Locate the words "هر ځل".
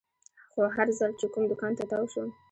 0.75-1.11